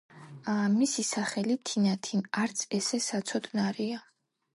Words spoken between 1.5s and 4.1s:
თინათინ, არც ესე საცოდნარია